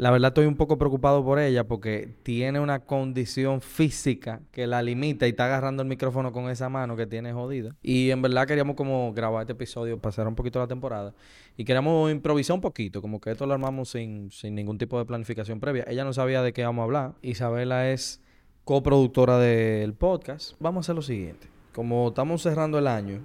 [0.00, 4.82] la verdad estoy un poco preocupado por ella porque tiene una condición física que la
[4.82, 7.76] limita y está agarrando el micrófono con esa mano que tiene jodida.
[7.82, 11.12] Y en verdad queríamos como grabar este episodio, pasar un poquito la temporada.
[11.58, 15.04] Y queríamos improvisar un poquito, como que esto lo armamos sin, sin ningún tipo de
[15.04, 15.84] planificación previa.
[15.86, 17.14] Ella no sabía de qué vamos a hablar.
[17.20, 18.22] Isabela es
[18.64, 20.54] coproductora del podcast.
[20.60, 21.46] Vamos a hacer lo siguiente.
[21.74, 23.20] Como estamos cerrando el año,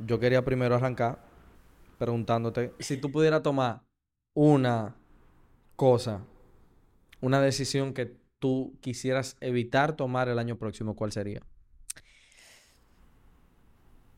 [0.00, 1.24] yo quería primero arrancar
[1.96, 3.80] preguntándote si tú pudieras tomar
[4.34, 4.96] una
[5.76, 6.24] cosa,
[7.20, 11.40] una decisión que tú quisieras evitar tomar el año próximo, ¿cuál sería?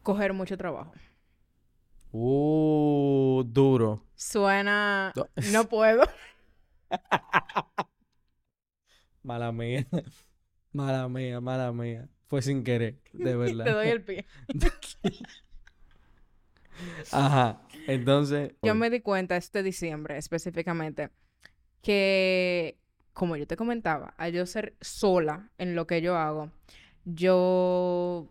[0.02, 0.92] Coger mucho trabajo.
[2.12, 4.04] Uh, duro.
[4.14, 5.12] Suena...
[5.52, 6.04] No, puedo.
[9.22, 9.86] mala mía.
[10.72, 12.08] Mala mía, mala mía.
[12.26, 13.64] Fue sin querer, de verdad.
[13.64, 14.26] Te doy el pie.
[17.12, 17.62] Ajá.
[17.86, 18.52] Entonces.
[18.62, 21.10] Yo me di cuenta este diciembre específicamente
[21.86, 22.80] que,
[23.12, 26.50] como yo te comentaba, al yo ser sola en lo que yo hago,
[27.04, 28.26] yo.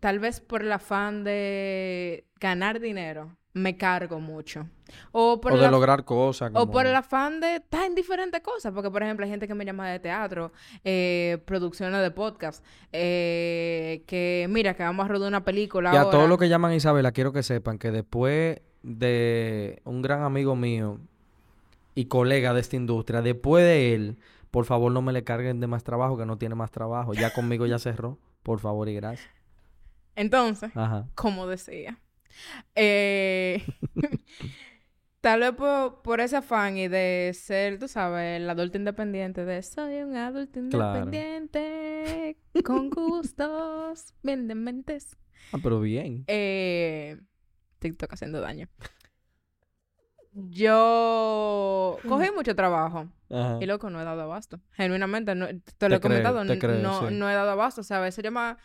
[0.00, 4.66] Tal vez por el afán de ganar dinero, me cargo mucho.
[5.12, 6.50] O, por de lograr cosas.
[6.54, 8.72] O por el afán de estar en diferentes cosas.
[8.72, 10.50] Porque, por ejemplo, hay gente que me llama de teatro,
[10.82, 15.94] eh, producciones de podcast, eh, que mira, que vamos a rodar una película.
[15.94, 20.24] Y a todos los que llaman Isabela, quiero que sepan que después de un gran
[20.24, 20.98] amigo mío
[21.94, 24.18] y colega de esta industria, después de él,
[24.50, 27.14] por favor no me le carguen de más trabajo, que no tiene más trabajo.
[27.14, 28.18] Ya conmigo ya cerró.
[28.42, 29.30] Por favor y gracias.
[30.14, 30.70] Entonces,
[31.14, 31.98] como decía,
[32.74, 33.64] eh,
[35.20, 40.02] tal vez por, ese afán y de ser, tú sabes, el adulto independiente, de soy
[40.02, 45.16] un adulto independiente con gustos bien de mentes.
[45.52, 46.24] Ah, pero bien.
[46.26, 47.18] Eh,
[47.78, 48.68] TikTok haciendo daño.
[50.34, 53.08] Yo cogí mucho trabajo.
[53.60, 54.60] Y loco, no he dado abasto.
[54.72, 55.34] Genuinamente,
[55.78, 57.80] te lo he comentado, no, no he dado abasto.
[57.80, 58.56] O sea, a veces yo más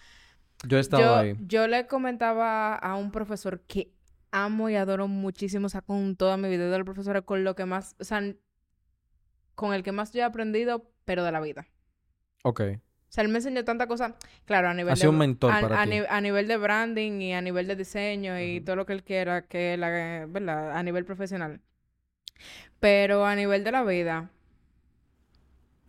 [0.66, 1.36] yo estaba ahí.
[1.40, 3.94] Yo le comentaba a un profesor que
[4.32, 7.66] amo y adoro muchísimo, o sea, con toda mi vida del profesor con lo que
[7.66, 8.22] más, o sea,
[9.56, 11.68] con el que más yo he aprendido, pero de la vida.
[12.44, 12.62] Ok.
[13.10, 15.08] O sea, él me enseñó tanta cosa, claro, a nivel de...
[15.08, 18.86] un mentor a, a nivel de branding y a nivel de diseño y todo lo
[18.86, 20.72] que él quiera, que la, ¿verdad?
[20.76, 21.62] A nivel profesional.
[22.80, 24.30] Pero a nivel de la vida,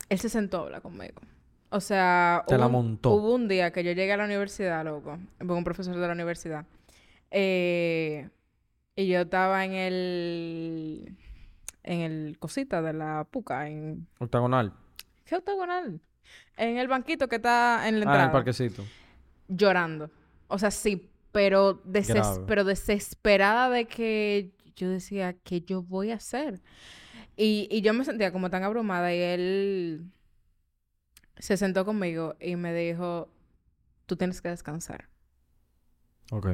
[0.08, 1.20] él se sentó a hablar conmigo.
[1.70, 5.94] O sea, hubo, un día que yo llegué a la universidad, loco, con un profesor
[5.94, 6.64] de la universidad.
[7.30, 8.28] Eh,
[8.96, 11.16] y yo estaba en el.
[11.82, 13.68] En el cosita de la puca.
[13.68, 14.06] En...
[14.18, 14.72] Octagonal.
[15.24, 16.00] ¿Qué octagonal?
[16.56, 18.18] En el banquito que está en la entrada.
[18.18, 18.84] Ah, en el parquecito.
[19.48, 20.10] Llorando.
[20.48, 21.82] O sea, sí, pero,
[22.46, 26.60] pero desesperada de que yo decía, ¿qué yo voy a hacer?
[27.36, 30.10] Y, y yo me sentía como tan abrumada y él
[31.38, 33.28] se sentó conmigo y me dijo,
[34.06, 35.08] tú tienes que descansar.
[36.32, 36.48] Ok.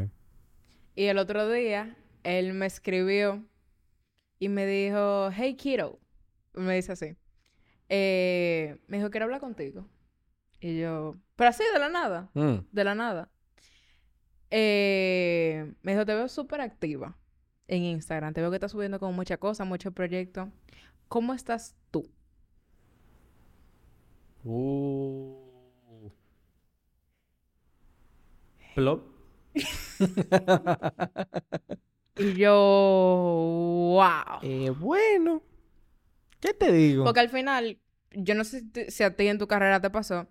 [0.95, 3.45] Y el otro día, él me escribió
[4.39, 5.99] y me dijo, hey, kiddo.
[6.53, 7.17] Me dice así.
[7.89, 9.87] Eh, me dijo, quiero hablar contigo.
[10.61, 12.31] Y yo, pero así, de la nada.
[12.35, 12.57] Mm.
[12.73, 13.31] De la nada.
[14.51, 17.17] Eh, me dijo, te veo súper activa
[17.69, 18.35] en Instagram.
[18.35, 20.49] Te veo que estás subiendo como muchas cosas, muchos proyectos.
[21.09, 22.09] ¿Cómo estás tú?
[24.45, 25.37] Uh.
[28.75, 29.07] Plop.
[32.17, 32.53] Y yo,
[33.97, 34.39] wow.
[34.43, 35.43] Eh, bueno.
[36.45, 37.05] ¿Qué te digo?
[37.05, 37.79] Porque al final,
[38.13, 40.29] yo no sé si, te- si a ti en tu carrera te pasó,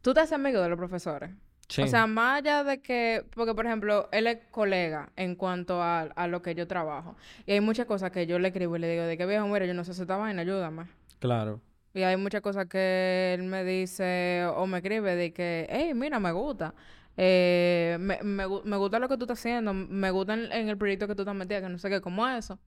[0.00, 1.30] tú te haces amigo de los profesores.
[1.68, 1.82] Sí.
[1.82, 6.02] O sea, más allá de que, porque por ejemplo, él es colega en cuanto a,
[6.02, 7.16] a lo que yo trabajo.
[7.46, 9.66] Y hay muchas cosas que yo le escribo y le digo, de que viejo, mira,
[9.66, 10.86] yo no sé hacer esta vaina, ayúdame.
[11.18, 11.62] claro.
[11.94, 16.18] Y hay muchas cosas que él me dice o me escribe de que, hey, mira,
[16.20, 16.74] me gusta.
[17.18, 19.74] Eh, me, me, me gusta lo que tú estás haciendo.
[19.74, 22.26] Me gusta en, en el proyecto que tú estás metida, que no sé qué, como
[22.26, 22.58] eso.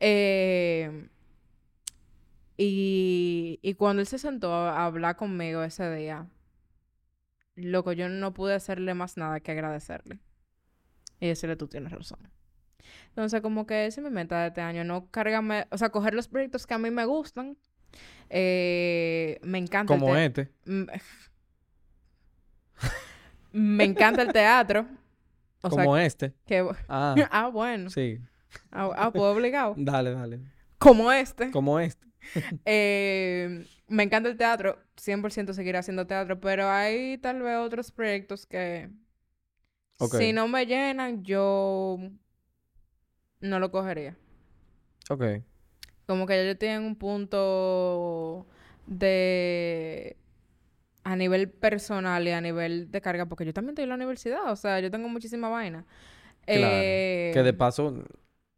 [0.00, 1.08] Eh,
[2.56, 6.26] y, y cuando él se sentó a hablar conmigo ese día,
[7.56, 10.18] loco, yo no pude hacerle más nada que agradecerle.
[11.20, 12.18] Y decirle, tú tienes razón.
[13.10, 16.14] Entonces, como que esa es mi meta de este año, no cargarme, o sea, coger
[16.14, 17.56] los proyectos que a mí me gustan.
[18.30, 20.52] Eh, me encanta Como te- este.
[23.52, 24.86] Me encanta el teatro.
[25.60, 26.32] O sea, Como este.
[26.46, 26.66] que...
[26.88, 27.90] Ah, Ah, bueno.
[27.90, 28.18] sí.
[28.70, 29.74] Ah, ah, pues obligado.
[29.76, 30.40] Dale, dale.
[30.78, 31.50] Como este.
[31.50, 32.06] Como este.
[32.64, 34.78] Eh, me encanta el teatro.
[34.96, 36.40] 100% seguiré haciendo teatro.
[36.40, 38.90] Pero hay tal vez otros proyectos que...
[40.18, 41.98] Si no me llenan, yo...
[43.40, 44.16] No lo cogería.
[45.10, 45.42] Ok.
[46.06, 48.46] Como que ya yo en un punto
[48.86, 50.16] de...
[51.04, 54.52] A nivel personal y a nivel de carga, porque yo también estoy en la universidad,
[54.52, 55.84] o sea, yo tengo muchísima vaina.
[56.46, 56.76] Claro.
[56.76, 58.04] Eh, Que de paso,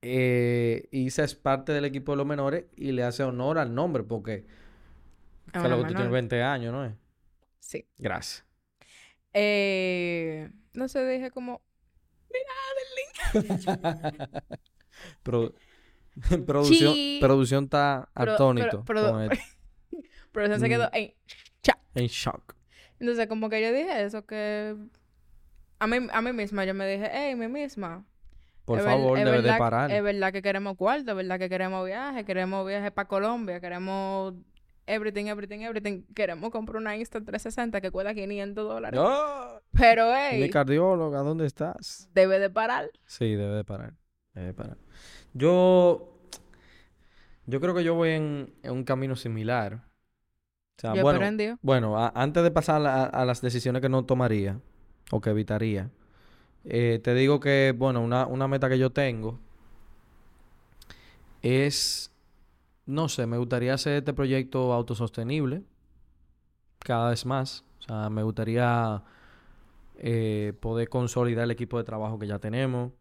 [0.05, 4.03] eh, Isa es parte del equipo de los menores y le hace honor al nombre
[4.03, 4.47] porque,
[5.53, 6.13] a que tú tienes menor.
[6.13, 6.93] 20 años, ¿no es?
[7.61, 7.87] Sí.
[7.99, 8.45] Gracias.
[9.33, 11.63] Eh, no sé, dije como...
[15.25, 15.55] Produ-
[16.47, 17.19] producción, Sí.
[17.21, 19.45] producción está Pro- atónito pro- produ- con esto.
[20.33, 20.69] Pero se Mm.
[20.71, 20.91] quedó...
[20.93, 21.15] en-
[21.97, 22.55] En shock.
[22.99, 24.77] Entonces, como que yo dije eso, que...
[25.79, 28.05] A mí, a mí misma, yo me dije, hey, mí misma.
[28.65, 29.91] Por Es favor, debe de parar.
[29.91, 34.35] Es verdad que queremos cuarto, es verdad que queremos viaje, queremos viaje para Colombia, queremos
[34.87, 36.03] everything, everything, everything.
[36.15, 39.01] Queremos comprar una Insta 360 que cuesta 500 dólares.
[39.03, 39.61] ¡Oh!
[39.73, 40.13] Pero, Mi
[40.43, 42.09] hey, cardióloga, ¿dónde estás?
[42.15, 42.91] debe de parar.
[43.07, 43.95] Sí, debe de parar.
[44.33, 44.79] Debe de parar.
[45.35, 46.19] Yo,
[47.47, 49.75] yo creo que yo voy en, en un camino similar.
[50.77, 54.05] O sea, Yo bueno, bueno, a- antes de pasar a, a las decisiones que no
[54.07, 54.59] tomaría
[55.11, 55.91] o que evitaría,
[56.65, 59.39] eh, te digo que, bueno, una, una meta que yo tengo
[61.43, 62.11] es,
[62.87, 65.63] no sé, me gustaría hacer este proyecto autosostenible
[66.79, 67.65] cada vez más.
[67.81, 69.03] O sea, me gustaría
[69.99, 72.93] eh, poder consolidar el equipo de trabajo que ya tenemos.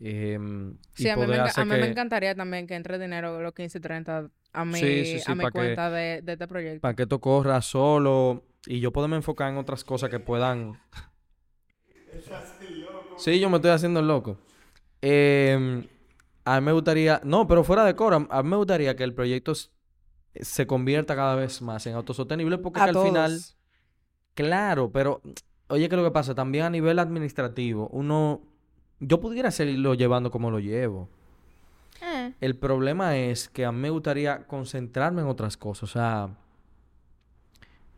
[0.00, 3.40] em, y Sí, a mí, me, hacer a mí me encantaría también que entre dinero
[3.42, 6.32] los 15 y 30 a mi, Sí, sí, sí, a mi que- cuenta de, de
[6.32, 6.80] este proyecto.
[6.80, 10.78] para que esto corra solo y yo poderme enfocar en otras cosas que puedan.
[13.18, 14.38] Sí, yo me estoy haciendo el loco.
[15.02, 15.86] Em,
[16.44, 19.14] a mí me gustaría, no, pero fuera de coro, a mí me gustaría que el
[19.14, 19.52] proyecto
[20.40, 23.42] se convierta cada vez más en autosostenible porque A que al final,
[24.34, 25.20] claro, pero
[25.68, 26.34] oye, ¿qué es lo que pasa?
[26.34, 28.42] También a nivel administrativo, uno,
[29.00, 31.08] yo pudiera seguirlo llevando como lo llevo.
[32.00, 35.84] Eh, El problema es que a mí me gustaría concentrarme en otras cosas.
[35.84, 36.30] O sea,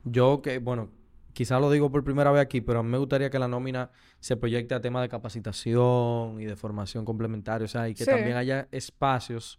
[0.04, 0.88] yo que, bueno,
[1.32, 3.90] quizás lo digo por primera vez aquí, pero a mí me gustaría que la nómina
[4.20, 7.64] se proyecte a temas de capacitación y de formación complementaria.
[7.64, 8.10] O sea, y que Sí.
[8.10, 9.58] también haya espacios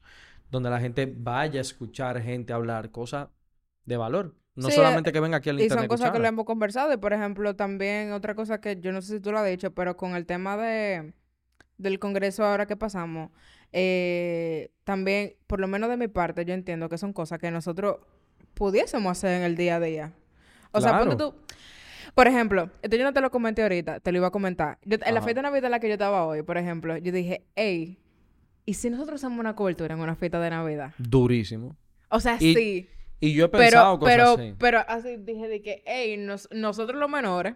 [0.49, 3.29] donde la gente vaya a escuchar gente hablar cosas
[3.85, 4.35] de valor.
[4.53, 6.45] No Sí, solamente que venga aquí al Y internet son a cosas que lo hemos
[6.45, 6.93] conversado.
[6.93, 9.73] Y por ejemplo, también otra cosa que yo no sé si tú lo has dicho,
[9.73, 11.13] pero con el tema de
[11.77, 13.31] del Congreso ahora que pasamos,
[13.71, 17.97] eh, también, por lo menos de mi parte, yo entiendo que son cosas que nosotros
[18.53, 20.13] pudiésemos hacer en el día a día.
[20.71, 21.31] O sea, ponte Claro.
[21.31, 21.53] tú.
[22.15, 24.77] Por ejemplo, esto yo no te lo comenté ahorita, te lo iba a comentar.
[24.83, 27.11] Yo- en la fiesta de Navidad en la que yo estaba hoy, por ejemplo, yo
[27.11, 27.97] dije, hey,
[28.65, 30.91] ¿y si nosotros hacemos una cobertura en una fiesta de Navidad?
[30.97, 31.77] Durísimo.
[32.09, 32.89] O sea, Y sí.
[33.23, 34.55] Y yo he pensado Pero, cosas pero, así.
[34.57, 37.55] pero así dije de que, hey, nos- nosotros los menores,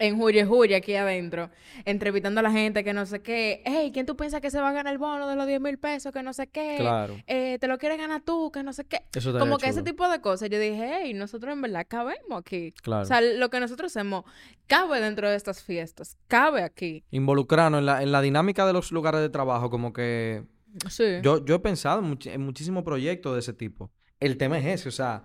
[0.00, 1.50] en Juye Juye, aquí adentro,
[1.84, 4.70] entrevistando a la gente que no sé qué, hey, ¿quién tú piensas que se va
[4.70, 6.12] a ganar el bono de los 10 mil pesos?
[6.12, 6.76] Que no sé qué.
[6.78, 7.16] Claro.
[7.26, 9.02] Eh, te lo quieres ganar tú, que no sé qué.
[9.14, 10.50] Eso Como que ese tipo de cosas.
[10.50, 12.72] Yo dije, hey, nosotros en verdad cabemos aquí.
[12.82, 13.02] Claro.
[13.02, 14.24] O sea, lo que nosotros hacemos
[14.66, 17.04] cabe dentro de estas fiestas, cabe aquí.
[17.10, 20.44] Involucrarnos en la, en la dinámica de los lugares de trabajo, como que
[20.88, 21.04] Sí.
[21.22, 23.90] Yo, yo he pensado en, muchi- en muchísimos proyectos de ese tipo.
[24.20, 25.24] El tema es ese, o sea,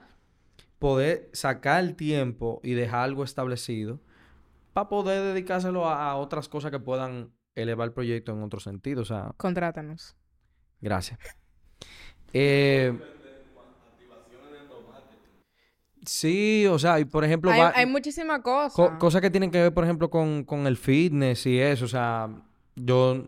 [0.80, 4.02] poder sacar el tiempo y dejar algo establecido
[4.76, 9.04] para poder dedicárselo a, a otras cosas que puedan elevar el proyecto en otro sentido.
[9.04, 10.18] O sea, Contrátanos.
[10.82, 11.18] gracias.
[12.34, 12.94] Eh,
[16.06, 17.50] Sí, o sea, y por ejemplo...
[17.52, 18.74] Hay, va- hay muchísimas cosas.
[18.74, 21.86] co- cosas que tienen que ver, por ejemplo, con, con el fitness y eso.
[21.86, 22.30] O sea,
[22.76, 23.24] yo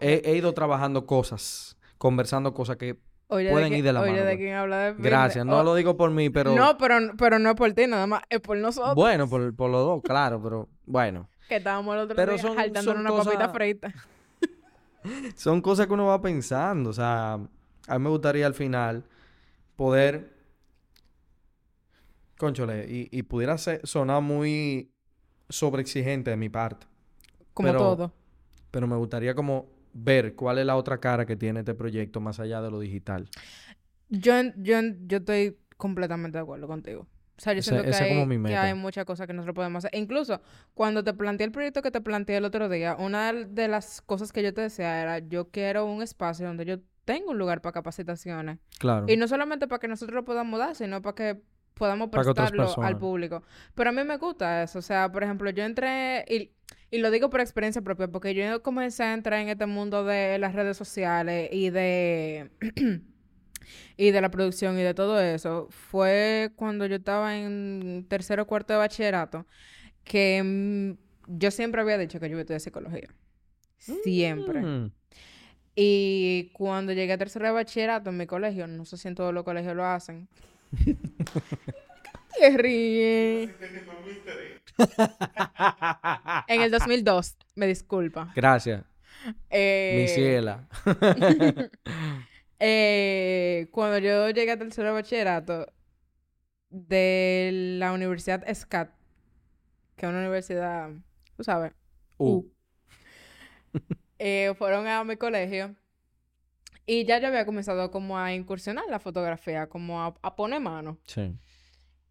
[0.00, 2.98] he ido trabajando cosas, conversando cosas que...
[3.34, 4.52] Oye, pueden de ir de la oye, mano, de pues.
[4.54, 4.92] habla de.
[5.02, 6.54] Gracias, no lo digo por mí, pero...
[6.54, 8.22] No, pero, pero no es por ti, nada más.
[8.28, 8.94] Es por nosotros.
[8.94, 11.28] Bueno, por, por los dos, claro, pero bueno.
[11.48, 13.92] Que estábamos el otro Pero día son- una papita cosas- frita.
[15.36, 16.88] Son cosas que uno va pensando.
[16.88, 19.04] O sea, a mí me gustaría al final
[19.76, 20.32] poder.
[22.38, 24.90] Conchole, y, y pudiera ser- sonar muy
[25.48, 26.86] sobreexigente de mi parte.
[27.52, 28.12] Como Pero- todo.
[28.70, 32.40] Pero me gustaría como ver cuál es la otra cara que tiene este proyecto más
[32.40, 33.28] allá de lo digital.
[34.08, 37.06] Yo, yo, yo estoy completamente de acuerdo contigo.
[37.36, 38.62] O sea, yo Ese- siento que, hay, como mi que meta.
[38.62, 39.98] hay muchas cosas que nosotros podemos hacer.
[39.98, 40.40] Incluso,
[40.74, 44.30] cuando te planteé el proyecto que te planteé el otro día, una de- las cosas
[44.32, 47.72] que yo te decía era, yo quiero un espacio donde yo tenga un lugar para
[47.72, 48.58] capacitaciones.
[48.78, 49.06] Claro.
[49.08, 51.42] Y no solamente para que nosotros lo podamos dar, sino para que
[51.74, 53.42] podamos prestarlo al público.
[53.74, 54.78] Pero a mí me gusta eso.
[54.78, 56.52] O sea, por ejemplo, yo entré, y,
[56.90, 60.38] y lo digo por experiencia propia, porque yo comencé a entrar en este mundo de
[60.38, 62.50] las redes sociales y de...
[63.96, 65.68] y de la producción y de todo eso.
[65.70, 69.46] Fue cuando yo estaba en tercero o cuarto de bachillerato,
[70.04, 70.92] que mm,
[71.38, 73.08] yo siempre había dicho que yo iba a estudiar psicología.
[73.78, 74.62] Siempre.
[74.62, 74.92] Mm,
[75.76, 79.34] Y cuando llegué a tercero de bachillerato en mi colegio, no sé si en todos
[79.34, 80.28] los colegios lo hacen.
[82.38, 83.50] Te ríes.
[86.48, 88.32] En el 2002, me disculpa.
[88.34, 88.84] Gracias,
[89.50, 90.68] Eh, mi ciela.
[92.58, 95.72] eh, cuando yo llegué a tercero de bachillerato
[96.70, 98.90] de la Universidad SCAT,
[99.96, 100.90] que es una universidad,
[101.36, 101.72] tú sabes,
[102.16, 102.44] Uh,
[104.18, 105.74] eh, fueron a mi colegio
[106.86, 110.98] y ya yo había comenzado como a incursionar la fotografía, como a, a poner mano.
[111.06, 111.34] sí.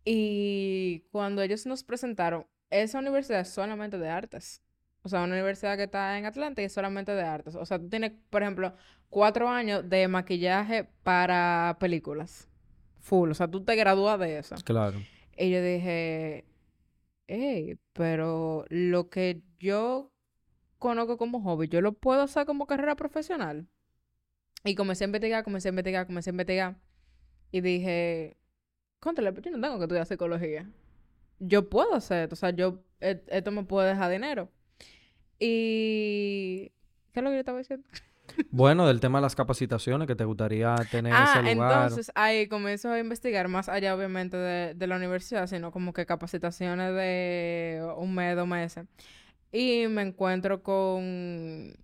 [0.05, 4.61] Y cuando ellos nos presentaron, esa universidad es solamente de artes.
[5.03, 7.55] O sea, una universidad que está en Atlanta y es solamente de artes.
[7.55, 8.73] O sea, tú tienes, por ejemplo,
[9.09, 12.49] cuatro años de maquillaje para películas.
[12.99, 13.31] Full.
[13.31, 14.55] O sea, tú te gradúas de eso.
[14.63, 14.99] Claro.
[15.37, 16.45] Y yo dije,
[17.27, 20.11] hey, pero lo que yo
[20.79, 23.67] conozco como hobby, yo lo puedo hacer como carrera profesional.
[24.63, 26.75] Y comencé a investigar, comencé a investigar, comencé a investigar.
[27.51, 28.37] Y dije,
[28.99, 30.69] contra, yo no tengo que estudiar psicología.
[31.39, 34.49] Yo puedo hacer esto, o sea, yo, e- esto me puede dejar dinero.
[35.39, 36.71] Y...
[37.11, 37.87] ¿Qué es lo que yo estaba diciendo?
[38.51, 41.83] Bueno, del tema de las capacitaciones que te gustaría tener Ah, ese lugar.
[41.83, 46.05] entonces ahí comienzo a investigar más allá, obviamente, de, de la universidad, sino como que
[46.05, 48.85] capacitaciones de un mes, dos meses.
[49.51, 51.75] Y me encuentro con,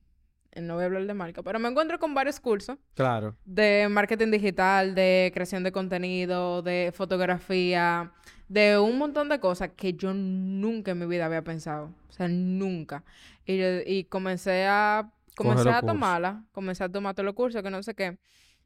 [0.56, 3.36] no voy a hablar de marca, pero me encuentro con varios cursos Claro.
[3.46, 8.12] de marketing digital, de creación de contenido, de fotografía,
[8.48, 11.94] de un montón de cosas que yo nunca en mi vida había pensado.
[12.10, 13.04] O sea, nunca.
[13.46, 17.70] Y, yo- y comencé a, comencé a tomarla, comencé a tomar todos los cursos, que
[17.70, 18.18] no sé qué.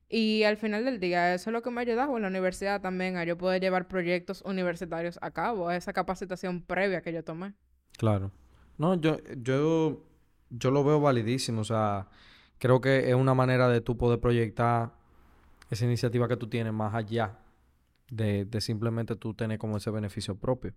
[0.09, 2.81] Y al final del día, eso es lo que me ha ayudado en la universidad
[2.81, 7.23] también, a yo poder llevar proyectos universitarios a cabo, a esa capacitación previa que yo
[7.23, 7.53] tomé.
[7.97, 8.31] Claro.
[8.77, 10.03] No, yo, yo,
[10.55, 11.61] yo lo veo validísimo.
[11.61, 12.07] O sea,
[12.59, 14.93] creo que es una manera de tú poder proyectar
[15.69, 17.39] esa iniciativa que tú tienes más allá
[18.09, 20.73] de, de simplemente tú tener como ese beneficio propio.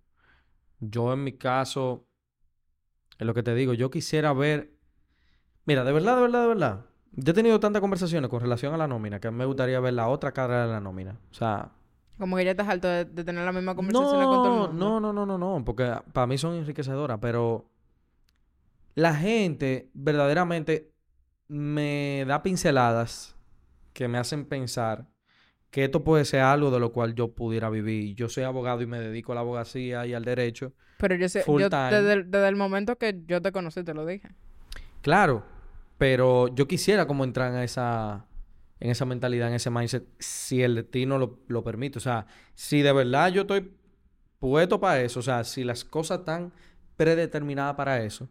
[0.79, 2.07] Yo en mi caso,
[3.19, 4.73] es lo que te digo, yo quisiera ver,
[5.65, 8.77] mira, de verdad, de verdad, de verdad, yo he tenido tantas conversaciones con relación a
[8.77, 11.19] la nómina que me gustaría ver la otra cara de la nómina.
[11.31, 11.71] O sea,
[12.17, 14.73] Como que ya estás harto de, de tener la misma conversación con todo el mundo.
[14.73, 17.69] no, no, no, no, no, porque para mí son enriquecedoras, pero
[18.97, 20.91] la gente verdaderamente
[21.47, 23.35] me da pinceladas
[23.93, 25.07] que me hacen pensar
[25.69, 28.15] que esto puede ser algo de lo cual yo pudiera vivir.
[28.15, 30.73] Yo soy abogado y me dedico a la abogacía y al derecho.
[30.97, 34.03] Pero yo sé, yo desde, el- desde el momento que yo te conocí te lo
[34.03, 34.29] dije.
[35.03, 35.45] Claro,
[35.99, 38.25] pero yo quisiera como entrar en esa,
[38.79, 41.99] en esa mentalidad, en ese mindset, si el destino lo, lo permite.
[41.99, 42.25] O sea,
[42.55, 43.71] si de verdad yo estoy
[44.39, 46.51] puesto para eso, o sea, si las cosas están
[46.95, 48.27] predeterminadas para eso,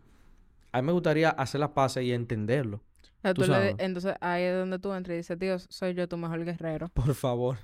[0.77, 2.77] a mí me gustaría hacer las paces y entenderlo.
[2.79, 3.75] O sea, Tú tú le- sabes.
[3.79, 6.89] entonces ahí es donde tú entras y dices, Dios, soy yo tu mejor guerrero.
[6.89, 7.59] Por favor.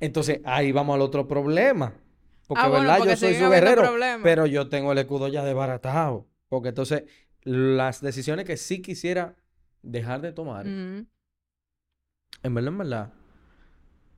[0.00, 1.94] Entonces, ahí vamos al otro problema.
[2.46, 2.98] Porque, Ah, bueno, ¿verdad?
[2.98, 3.82] porque yo soy su guerrero,
[4.22, 6.26] pero yo tengo el escudo ya desbaratado.
[6.48, 7.04] Porque entonces,
[7.44, 9.36] las decisiones que sí quisiera
[9.82, 11.08] dejar de tomar, en
[12.42, 13.12] verdad, en verdad,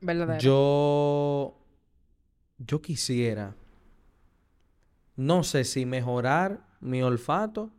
[0.00, 0.40] Verdadero.
[0.40, 1.58] yo,
[2.58, 3.54] yo quisiera,
[5.16, 7.70] no sé si mejorar mi olfato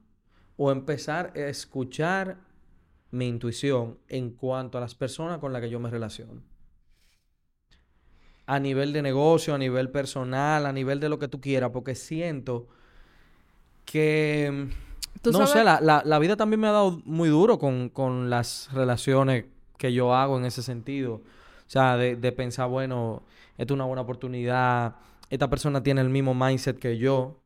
[0.57, 2.37] o empezar a escuchar
[3.11, 6.41] mi intuición en cuanto a las personas con las que yo me relaciono.
[8.47, 11.95] a nivel de negocio, a nivel personal, a nivel de lo que tú quieras, porque
[11.95, 12.67] siento
[13.85, 14.67] que,
[15.21, 18.29] ¿Tú no sé, la, la- la vida también me ha dado muy duro con, con
[18.29, 19.45] las relaciones
[19.77, 21.15] que yo hago en ese sentido.
[21.15, 23.23] O sea, de, de pensar, bueno,
[23.57, 24.95] esta es una buena oportunidad,
[25.29, 27.41] esta persona tiene el mismo mindset que yo,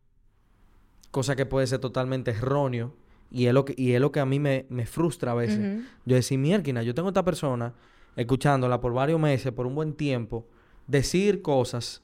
[1.12, 2.96] cosa que puede ser totalmente erróneo,
[3.32, 5.84] y es lo que, y es lo que a mí me, me frustra a veces.
[6.06, 7.74] Yo decía, mierda, yo tengo a esta persona
[8.16, 10.48] escuchándola por varios meses, por un buen tiempo,
[10.88, 12.04] decir cosas,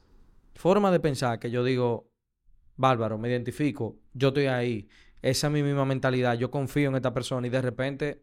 [0.54, 2.08] forma de pensar que yo digo,
[2.78, 4.88] bárbaro, me identifico, yo estoy ahí,
[5.22, 8.22] esa es mi misma mentalidad, yo confío en esta persona y de repente,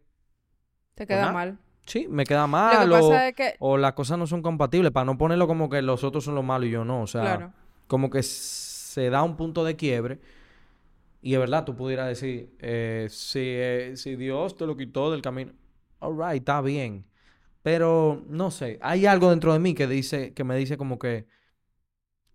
[0.95, 1.33] Te queda nada.
[1.33, 1.57] mal.
[1.85, 3.55] sí, me queda Lo mal que o, pasa es que...
[3.59, 6.43] o las cosas no son compatibles, para no ponerlo como que los otros son los
[6.45, 7.53] malos y yo no, o sea, Claro.
[7.87, 10.19] como que se da un punto de quiebre.
[11.25, 15.21] Y es verdad, tú pudieras decir, eh, si, eh, si Dios te lo quitó del
[15.21, 15.53] camino,
[16.01, 17.05] alright, está bien.
[17.61, 21.25] Pero no sé, hay algo dentro de mí que dice, que me dice como que,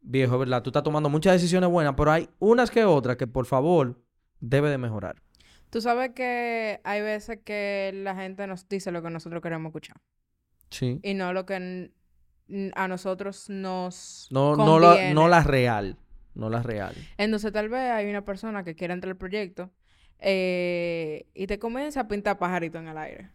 [0.00, 3.26] viejo, es verdad, tú estás tomando muchas decisiones buenas, pero hay unas que otras que
[3.26, 4.00] por favor
[4.40, 5.20] debe de mejorar.
[5.68, 9.98] Tú sabes que hay veces que la gente nos dice lo que nosotros queremos escuchar.
[10.70, 10.98] Sí.
[11.02, 11.90] Y no lo que
[12.74, 15.98] a nosotros nos No, no, la, no la real,
[16.38, 16.94] no la real.
[17.18, 19.70] Entonces tal vez hay una persona que quiere entrar al proyecto
[20.20, 23.30] eh, y te comienza a pintar pajarito en el aire.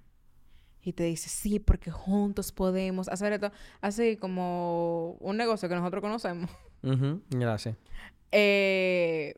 [0.81, 3.51] Y te dice, sí, porque juntos podemos hacer esto.
[3.79, 6.49] Así como un negocio que nosotros conocemos.
[6.83, 7.77] Ujú, Gracias.
[8.31, 9.35] Eh,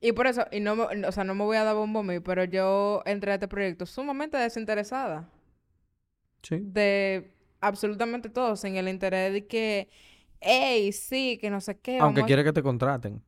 [0.00, 2.02] y por eso, y no, me- o sea, no me voy a dar bombo a
[2.04, 5.28] mí, pero yo entré a este proyecto sumamente desinteresada
[6.42, 6.60] Sí.
[6.62, 9.90] de absolutamente todo, sin el interés de que,
[10.40, 11.98] hey, sí, que no sé qué.
[11.98, 13.22] Aunque a- quiere que te contraten.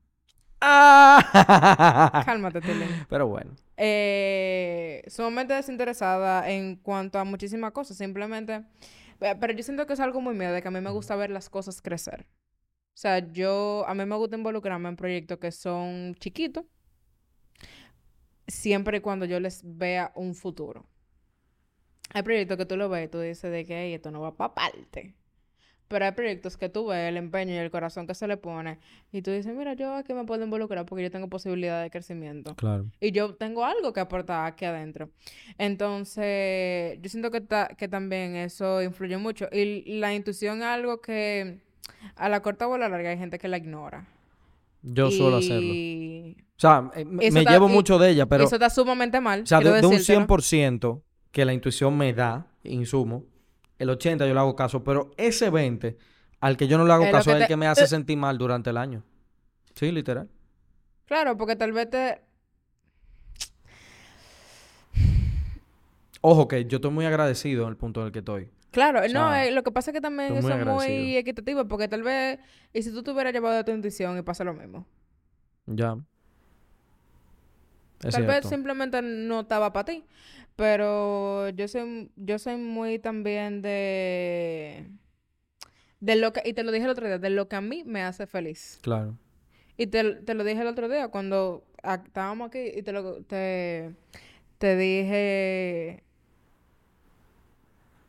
[0.60, 2.22] Ah.
[2.26, 2.60] Cálmate.
[3.08, 3.52] Pero bueno.
[3.76, 7.96] eh, sumamente desinteresada en cuanto a muchísimas cosas.
[7.96, 8.64] Simplemente,
[9.18, 11.16] pe- pero yo siento que es algo muy mío, de que a mí me gusta
[11.16, 12.26] ver las cosas crecer.
[12.94, 16.64] O sea, yo, a mí me gusta involucrarme en proyectos que son chiquitos,
[18.46, 20.86] siempre y cuando yo les vea un futuro.
[22.12, 24.36] Hay proyectos que tú lo ves y tú dices de que "Ey, esto no va
[24.36, 25.14] para parte.
[25.90, 28.78] Pero hay proyectos que tú ves el empeño y el corazón que se le pone
[29.10, 32.54] y tú dices, mira, yo aquí me puedo involucrar porque yo tengo posibilidad de crecimiento.
[32.54, 32.86] Claro.
[33.00, 35.10] Y yo tengo algo que aportar aquí adentro.
[35.58, 39.48] Entonces, yo siento que, ta- que también eso influye mucho.
[39.50, 41.58] Y la intuición es algo que
[42.14, 44.06] a la corta o a la larga hay gente que la ignora.
[44.82, 45.72] Yo suelo hacerlo.
[45.72, 48.44] O sea, eh, me, está- llevo y- mucho de ella, pero...
[48.44, 49.42] eso está sumamente mal.
[49.42, 50.26] O sea, de, de un decírtelo.
[50.26, 53.24] 100% que la intuición me da, insumo,
[53.80, 55.96] el 80% yo le hago caso, pero ese 20%
[56.40, 58.38] al que yo no le hago Es caso es el que me hace sentir mal
[58.38, 59.02] durante el año.
[59.74, 60.28] Sí, literal.
[61.06, 62.20] Claro, porque tal vez te...
[66.22, 68.50] Ojo que yo estoy muy agradecido en el punto en el que estoy.
[68.70, 71.88] Claro, O no, eh, lo que pasa es que también eso es muy equitativo, porque
[71.88, 72.38] tal vez,
[72.72, 74.86] y si tú te hubieras llevado de tu intuición y pasa lo mismo.
[75.66, 75.98] Ya.
[78.02, 80.04] Es Tal vez simplemente no estaba para ti.
[80.56, 84.90] Pero yo soy, yo soy muy también de,
[86.00, 87.82] de lo que, y te lo dije el otro día, de lo que a mí
[87.84, 88.78] me hace feliz.
[88.82, 89.16] Claro.
[89.78, 93.94] Y te, te lo dije el otro día cuando estábamos aquí y te lo te,
[94.58, 96.04] te dije,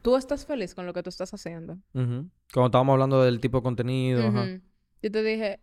[0.02, 1.76] tú estás feliz con lo que tú estás haciendo.
[1.94, 2.30] Ujú.
[2.54, 4.28] Cuando estábamos hablando del tipo de contenido.
[4.28, 4.62] Ujú.
[5.02, 5.62] Yo te dije,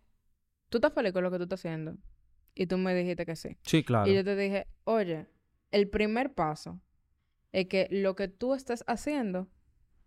[0.69, 1.97] ¿tú estás feliz con lo que tú estás haciendo?
[2.61, 3.57] Y tú me dijiste que sí.
[3.63, 4.11] Sí, claro.
[4.11, 5.27] Y yo te dije, oye,
[5.71, 6.81] el primer paso
[7.53, 9.47] es que lo que tú estés haciendo,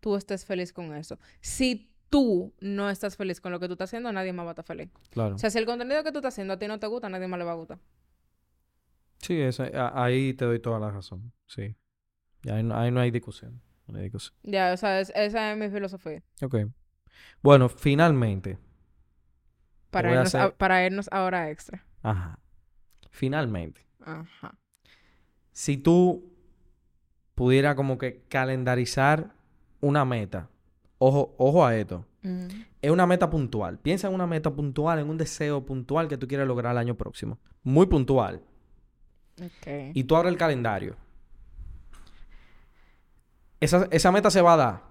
[0.00, 1.18] tú estés feliz con eso.
[1.40, 4.52] Si tú no estás feliz con lo que tú estás haciendo, nadie más va a
[4.52, 4.90] estar feliz.
[5.08, 5.36] Claro.
[5.36, 7.10] O sea, si el contenido que tú estás haciendo a ti no te gusta, a
[7.10, 7.78] nadie más le va a gustar.
[9.16, 9.40] Sí,
[9.74, 11.32] a- ahí te doy toda la razón.
[11.46, 11.74] Sí.
[12.44, 13.62] Y ahí, no, ahí no hay discusión.
[13.86, 14.34] No hay discusión.
[14.42, 16.22] Ya, o sea, es- esa es mi filosofía.
[16.42, 16.56] Ok.
[17.42, 18.58] Bueno, finalmente.
[19.90, 21.82] Para irnos, a- para irnos ahora extra.
[22.02, 22.38] Ajá.
[23.12, 23.86] Finalmente.
[24.00, 24.58] Ajá.
[25.52, 26.32] Si tú
[27.34, 29.34] pudieras como que calendarizar
[29.80, 30.48] una meta.
[30.98, 32.06] Ojo, ojo a esto.
[32.24, 32.48] Ujú.
[32.80, 33.78] Es una meta puntual.
[33.78, 36.96] Piensa en una meta puntual, en un deseo puntual que tú quieres lograr el año
[36.96, 37.38] próximo.
[37.62, 38.42] Muy puntual.
[39.40, 39.92] Ok.
[39.94, 40.96] Y tú abres el calendario.
[43.60, 44.82] Esa, esa meta se va a dar.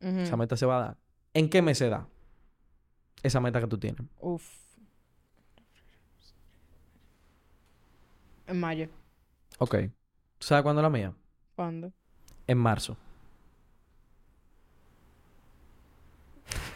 [0.00, 0.96] Esa meta se va a dar.
[1.32, 2.06] ¿En qué mes se da?
[3.22, 4.02] Esa meta que tú tienes.
[4.20, 4.61] Uf.
[8.52, 8.88] En mayo.
[9.58, 9.76] Ok.
[10.38, 11.14] ¿Tú sabes cuándo la mía?
[11.56, 11.90] ¿Cuándo?
[12.46, 12.98] En marzo.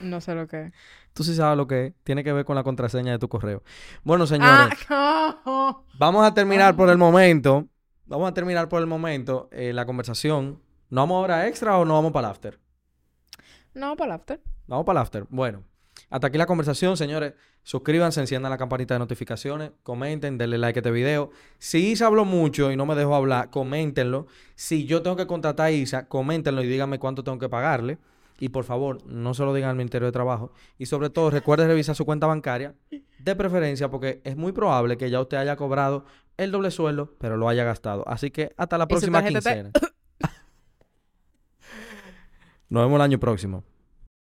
[0.01, 0.73] No sé lo que es.
[1.13, 1.95] Tú sí sabes lo que es.
[2.03, 3.63] Tiene que ver con la contraseña de tu correo.
[4.05, 4.71] Bueno, señores.
[4.89, 7.67] Ah, Vamos a terminar por el momento.
[8.07, 10.63] Vamos a terminar por el momento eh, la conversación.
[10.89, 12.59] ¿No vamos ahora extra o no vamos para el after?
[13.75, 14.41] no, para el after.
[14.67, 15.27] Vamos para el after.
[15.29, 15.63] Bueno,
[16.09, 17.35] Hasta aquí la conversación, señores.
[17.63, 21.31] Suscríbanse, enciendan la campanita de notificaciones, comenten, denle like a este video.
[21.59, 24.29] Si Isa habló mucho y no me dejó hablar, coméntenlo.
[24.55, 27.99] Si yo tengo que contratar a Isa, coméntenlo y díganme cuánto tengo que pagarle.
[28.39, 30.53] Y por favor, no se lo digan al Ministerio de Trabajo.
[30.79, 32.75] Y sobre todo, recuerde revisar su cuenta bancaria,
[33.19, 36.05] de preferencia, porque es muy probable que ya usted haya cobrado
[36.37, 38.07] el doble sueldo, pero lo haya gastado.
[38.07, 39.73] Así que hasta la próxima quincena.
[42.69, 43.65] Nos vemos el año próximo.